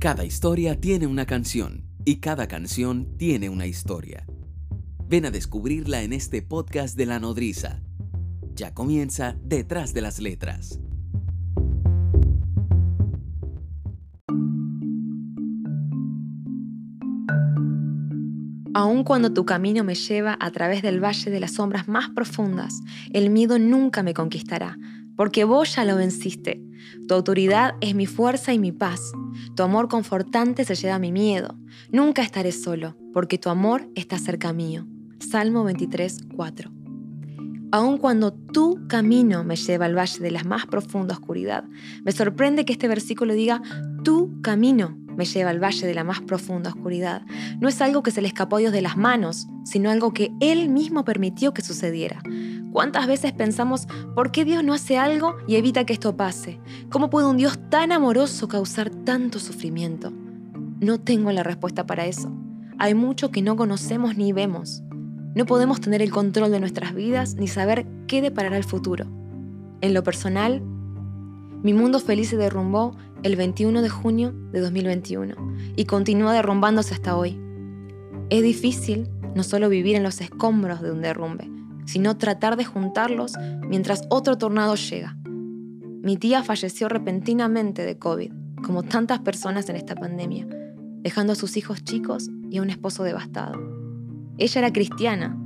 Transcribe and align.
Cada 0.00 0.24
historia 0.24 0.80
tiene 0.80 1.06
una 1.06 1.26
canción 1.26 1.84
y 2.06 2.20
cada 2.20 2.48
canción 2.48 3.18
tiene 3.18 3.50
una 3.50 3.66
historia. 3.66 4.24
Ven 5.06 5.26
a 5.26 5.30
descubrirla 5.30 6.00
en 6.00 6.14
este 6.14 6.40
podcast 6.40 6.96
de 6.96 7.04
La 7.04 7.20
Nodriza. 7.20 7.82
Ya 8.54 8.72
comienza 8.72 9.36
Detrás 9.44 9.92
de 9.92 10.00
las 10.00 10.18
Letras. 10.18 10.80
Aun 18.72 19.04
cuando 19.04 19.34
tu 19.34 19.44
camino 19.44 19.84
me 19.84 19.96
lleva 19.96 20.38
a 20.40 20.50
través 20.50 20.80
del 20.80 21.04
valle 21.04 21.30
de 21.30 21.40
las 21.40 21.52
sombras 21.52 21.88
más 21.88 22.08
profundas, 22.08 22.80
el 23.12 23.28
miedo 23.28 23.58
nunca 23.58 24.02
me 24.02 24.14
conquistará, 24.14 24.78
porque 25.20 25.44
vos 25.44 25.76
ya 25.76 25.84
lo 25.84 25.96
venciste. 25.96 26.62
Tu 27.06 27.12
autoridad 27.12 27.74
es 27.82 27.94
mi 27.94 28.06
fuerza 28.06 28.54
y 28.54 28.58
mi 28.58 28.72
paz. 28.72 29.12
Tu 29.54 29.62
amor 29.62 29.90
confortante 29.90 30.64
se 30.64 30.74
lleva 30.74 30.98
mi 30.98 31.12
miedo. 31.12 31.58
Nunca 31.92 32.22
estaré 32.22 32.52
solo, 32.52 32.96
porque 33.12 33.36
tu 33.36 33.50
amor 33.50 33.86
está 33.94 34.18
cerca 34.18 34.54
mío. 34.54 34.86
Salmo 35.18 35.62
23, 35.62 36.20
4. 36.34 36.70
Aun 37.70 37.98
cuando 37.98 38.32
tu 38.32 38.80
camino 38.88 39.44
me 39.44 39.56
lleva 39.56 39.84
al 39.84 39.94
valle 39.94 40.20
de 40.20 40.30
la 40.30 40.42
más 40.42 40.64
profunda 40.64 41.12
oscuridad, 41.12 41.64
me 42.02 42.12
sorprende 42.12 42.64
que 42.64 42.72
este 42.72 42.88
versículo 42.88 43.34
diga 43.34 43.60
tu 44.02 44.40
camino 44.40 44.96
me 45.20 45.26
lleva 45.26 45.50
al 45.50 45.62
valle 45.62 45.86
de 45.86 45.92
la 45.92 46.02
más 46.02 46.22
profunda 46.22 46.70
oscuridad. 46.70 47.20
No 47.60 47.68
es 47.68 47.82
algo 47.82 48.02
que 48.02 48.10
se 48.10 48.22
le 48.22 48.28
escapó 48.28 48.56
a 48.56 48.60
Dios 48.60 48.72
de 48.72 48.80
las 48.80 48.96
manos, 48.96 49.48
sino 49.64 49.90
algo 49.90 50.14
que 50.14 50.32
Él 50.40 50.70
mismo 50.70 51.04
permitió 51.04 51.52
que 51.52 51.60
sucediera. 51.60 52.22
¿Cuántas 52.72 53.06
veces 53.06 53.34
pensamos, 53.34 53.86
¿por 54.14 54.32
qué 54.32 54.46
Dios 54.46 54.64
no 54.64 54.72
hace 54.72 54.96
algo 54.96 55.36
y 55.46 55.56
evita 55.56 55.84
que 55.84 55.92
esto 55.92 56.16
pase? 56.16 56.58
¿Cómo 56.88 57.10
puede 57.10 57.26
un 57.26 57.36
Dios 57.36 57.58
tan 57.68 57.92
amoroso 57.92 58.48
causar 58.48 58.88
tanto 58.88 59.38
sufrimiento? 59.40 60.10
No 60.80 60.98
tengo 60.98 61.30
la 61.32 61.42
respuesta 61.42 61.84
para 61.84 62.06
eso. 62.06 62.32
Hay 62.78 62.94
mucho 62.94 63.30
que 63.30 63.42
no 63.42 63.56
conocemos 63.56 64.16
ni 64.16 64.32
vemos. 64.32 64.82
No 65.34 65.44
podemos 65.44 65.82
tener 65.82 66.00
el 66.00 66.10
control 66.10 66.50
de 66.50 66.60
nuestras 66.60 66.94
vidas 66.94 67.34
ni 67.34 67.46
saber 67.46 67.86
qué 68.06 68.22
deparará 68.22 68.56
el 68.56 68.64
futuro. 68.64 69.04
En 69.82 69.92
lo 69.92 70.02
personal, 70.02 70.62
mi 71.62 71.74
mundo 71.74 71.98
feliz 71.98 72.30
se 72.30 72.38
derrumbó 72.38 72.96
el 73.22 73.36
21 73.36 73.82
de 73.82 73.88
junio 73.88 74.32
de 74.52 74.60
2021 74.60 75.34
y 75.76 75.84
continúa 75.84 76.32
derrumbándose 76.32 76.94
hasta 76.94 77.16
hoy. 77.16 77.38
Es 78.30 78.42
difícil 78.42 79.08
no 79.34 79.42
solo 79.42 79.68
vivir 79.68 79.96
en 79.96 80.02
los 80.02 80.20
escombros 80.20 80.80
de 80.80 80.90
un 80.90 81.02
derrumbe, 81.02 81.50
sino 81.84 82.16
tratar 82.16 82.56
de 82.56 82.64
juntarlos 82.64 83.34
mientras 83.68 84.04
otro 84.08 84.38
tornado 84.38 84.74
llega. 84.74 85.16
Mi 86.02 86.16
tía 86.16 86.42
falleció 86.42 86.88
repentinamente 86.88 87.84
de 87.84 87.98
COVID, 87.98 88.32
como 88.64 88.82
tantas 88.82 89.18
personas 89.20 89.68
en 89.68 89.76
esta 89.76 89.94
pandemia, 89.94 90.46
dejando 91.02 91.34
a 91.34 91.36
sus 91.36 91.56
hijos 91.56 91.84
chicos 91.84 92.30
y 92.50 92.58
a 92.58 92.62
un 92.62 92.70
esposo 92.70 93.02
devastado. 93.04 93.60
Ella 94.38 94.60
era 94.60 94.72
cristiana 94.72 95.36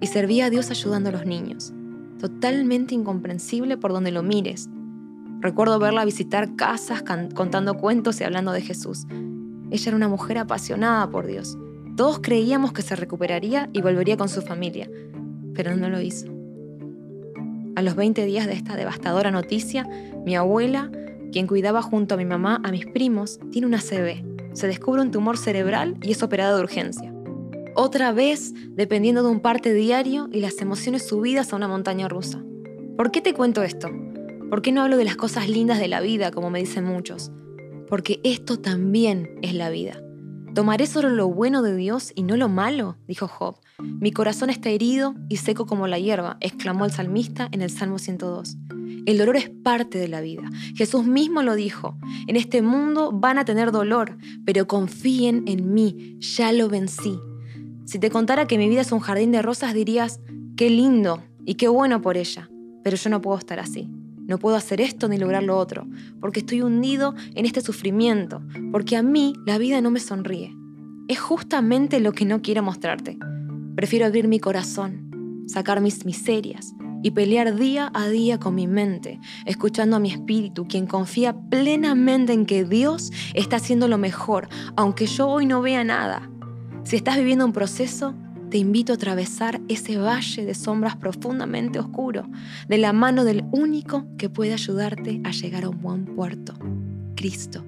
y 0.00 0.06
servía 0.06 0.46
a 0.46 0.50
Dios 0.50 0.70
ayudando 0.70 1.10
a 1.10 1.12
los 1.12 1.26
niños, 1.26 1.74
totalmente 2.18 2.94
incomprensible 2.94 3.76
por 3.76 3.92
donde 3.92 4.10
lo 4.10 4.22
mires 4.22 4.70
Recuerdo 5.40 5.78
verla 5.78 6.04
visitar 6.04 6.54
casas 6.54 7.02
contando 7.34 7.74
cuentos 7.74 8.20
y 8.20 8.24
hablando 8.24 8.52
de 8.52 8.60
Jesús. 8.60 9.06
Ella 9.70 9.88
era 9.88 9.96
una 9.96 10.08
mujer 10.08 10.36
apasionada 10.38 11.08
por 11.08 11.26
Dios. 11.26 11.56
Todos 11.96 12.20
creíamos 12.20 12.72
que 12.72 12.82
se 12.82 12.94
recuperaría 12.94 13.70
y 13.72 13.80
volvería 13.80 14.16
con 14.16 14.28
su 14.28 14.42
familia, 14.42 14.90
pero 15.54 15.74
no 15.76 15.88
lo 15.88 16.00
hizo. 16.00 16.26
A 17.76 17.82
los 17.82 17.96
20 17.96 18.26
días 18.26 18.46
de 18.46 18.52
esta 18.52 18.76
devastadora 18.76 19.30
noticia, 19.30 19.88
mi 20.26 20.36
abuela, 20.36 20.90
quien 21.32 21.46
cuidaba 21.46 21.80
junto 21.80 22.14
a 22.14 22.18
mi 22.18 22.26
mamá 22.26 22.60
a 22.62 22.70
mis 22.70 22.86
primos, 22.86 23.38
tiene 23.50 23.66
una 23.66 23.80
CB. 23.80 24.52
Se 24.52 24.66
descubre 24.66 25.00
un 25.00 25.10
tumor 25.10 25.38
cerebral 25.38 25.96
y 26.02 26.12
es 26.12 26.22
operada 26.22 26.56
de 26.56 26.62
urgencia. 26.62 27.14
Otra 27.76 28.12
vez, 28.12 28.52
dependiendo 28.70 29.22
de 29.22 29.30
un 29.30 29.40
parte 29.40 29.72
diario 29.72 30.28
y 30.32 30.40
las 30.40 30.60
emociones 30.60 31.06
subidas 31.06 31.52
a 31.52 31.56
una 31.56 31.68
montaña 31.68 32.08
rusa. 32.08 32.42
¿Por 32.96 33.10
qué 33.10 33.20
te 33.22 33.32
cuento 33.32 33.62
esto? 33.62 33.88
¿Por 34.50 34.62
qué 34.62 34.72
no 34.72 34.82
hablo 34.82 34.96
de 34.96 35.04
las 35.04 35.14
cosas 35.14 35.48
lindas 35.48 35.78
de 35.78 35.86
la 35.86 36.00
vida, 36.00 36.32
como 36.32 36.50
me 36.50 36.58
dicen 36.58 36.84
muchos? 36.84 37.30
Porque 37.88 38.20
esto 38.24 38.58
también 38.58 39.38
es 39.42 39.54
la 39.54 39.70
vida. 39.70 40.02
¿Tomaré 40.56 40.88
solo 40.88 41.08
lo 41.08 41.28
bueno 41.28 41.62
de 41.62 41.76
Dios 41.76 42.10
y 42.16 42.24
no 42.24 42.36
lo 42.36 42.48
malo? 42.48 42.96
dijo 43.06 43.28
Job. 43.28 43.60
Mi 43.78 44.10
corazón 44.10 44.50
está 44.50 44.68
herido 44.68 45.14
y 45.28 45.36
seco 45.36 45.66
como 45.66 45.86
la 45.86 46.00
hierba, 46.00 46.36
exclamó 46.40 46.84
el 46.84 46.90
salmista 46.90 47.48
en 47.52 47.62
el 47.62 47.70
Salmo 47.70 48.00
102. 48.00 48.56
El 49.06 49.18
dolor 49.18 49.36
es 49.36 49.50
parte 49.50 49.98
de 49.98 50.08
la 50.08 50.20
vida. 50.20 50.42
Jesús 50.74 51.06
mismo 51.06 51.44
lo 51.44 51.54
dijo. 51.54 51.96
En 52.26 52.34
este 52.34 52.60
mundo 52.60 53.12
van 53.12 53.38
a 53.38 53.44
tener 53.44 53.70
dolor, 53.70 54.18
pero 54.44 54.66
confíen 54.66 55.44
en 55.46 55.72
mí, 55.72 56.16
ya 56.18 56.50
lo 56.50 56.68
vencí. 56.68 57.20
Si 57.84 58.00
te 58.00 58.10
contara 58.10 58.48
que 58.48 58.58
mi 58.58 58.68
vida 58.68 58.80
es 58.80 58.90
un 58.90 58.98
jardín 58.98 59.30
de 59.30 59.42
rosas, 59.42 59.74
dirías, 59.74 60.18
qué 60.56 60.70
lindo 60.70 61.22
y 61.46 61.54
qué 61.54 61.68
bueno 61.68 62.02
por 62.02 62.16
ella, 62.16 62.50
pero 62.82 62.96
yo 62.96 63.10
no 63.10 63.20
puedo 63.20 63.38
estar 63.38 63.60
así. 63.60 63.88
No 64.30 64.38
puedo 64.38 64.54
hacer 64.54 64.80
esto 64.80 65.08
ni 65.08 65.18
lograr 65.18 65.42
lo 65.42 65.58
otro, 65.58 65.88
porque 66.20 66.38
estoy 66.38 66.62
hundido 66.62 67.16
en 67.34 67.46
este 67.46 67.62
sufrimiento, 67.62 68.40
porque 68.70 68.96
a 68.96 69.02
mí 69.02 69.34
la 69.44 69.58
vida 69.58 69.80
no 69.80 69.90
me 69.90 69.98
sonríe. 69.98 70.56
Es 71.08 71.18
justamente 71.18 71.98
lo 71.98 72.12
que 72.12 72.24
no 72.24 72.40
quiero 72.40 72.62
mostrarte. 72.62 73.18
Prefiero 73.74 74.06
abrir 74.06 74.28
mi 74.28 74.38
corazón, 74.38 75.42
sacar 75.48 75.80
mis 75.80 76.06
miserias 76.06 76.72
y 77.02 77.10
pelear 77.10 77.56
día 77.56 77.90
a 77.92 78.06
día 78.06 78.38
con 78.38 78.54
mi 78.54 78.68
mente, 78.68 79.18
escuchando 79.46 79.96
a 79.96 79.98
mi 79.98 80.12
espíritu, 80.12 80.68
quien 80.68 80.86
confía 80.86 81.34
plenamente 81.50 82.32
en 82.32 82.46
que 82.46 82.62
Dios 82.62 83.10
está 83.34 83.56
haciendo 83.56 83.88
lo 83.88 83.98
mejor, 83.98 84.48
aunque 84.76 85.06
yo 85.06 85.26
hoy 85.26 85.44
no 85.44 85.60
vea 85.60 85.82
nada. 85.82 86.30
Si 86.84 86.94
estás 86.94 87.16
viviendo 87.16 87.44
un 87.44 87.52
proceso, 87.52 88.14
te 88.50 88.58
invito 88.58 88.92
a 88.92 88.96
atravesar 88.96 89.60
ese 89.68 89.96
valle 89.96 90.44
de 90.44 90.54
sombras 90.54 90.96
profundamente 90.96 91.78
oscuro, 91.78 92.28
de 92.68 92.78
la 92.78 92.92
mano 92.92 93.24
del 93.24 93.44
único 93.52 94.04
que 94.18 94.28
puede 94.28 94.52
ayudarte 94.52 95.20
a 95.24 95.30
llegar 95.30 95.64
a 95.64 95.68
un 95.68 95.80
buen 95.80 96.04
puerto, 96.04 96.54
Cristo. 97.14 97.64